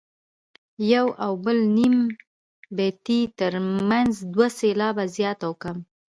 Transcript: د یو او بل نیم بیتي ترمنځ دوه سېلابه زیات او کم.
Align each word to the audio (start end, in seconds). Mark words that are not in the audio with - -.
د 0.77 0.79
یو 0.93 1.07
او 1.25 1.31
بل 1.45 1.57
نیم 1.77 1.95
بیتي 2.77 3.19
ترمنځ 3.39 4.13
دوه 4.33 4.47
سېلابه 4.59 5.03
زیات 5.17 5.39
او 5.47 5.53
کم. 5.63 5.77